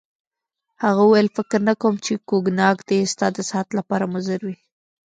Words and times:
هغه 0.83 1.01
وویل: 1.05 1.27
فکر 1.37 1.59
نه 1.67 1.73
کوم 1.81 1.95
چي 2.05 2.13
کوګناک 2.29 2.77
دي 2.89 2.99
ستا 3.13 3.27
د 3.35 3.37
صحت 3.49 3.67
لپاره 3.79 4.05
مضر 4.15 4.39
وي. 4.47 4.57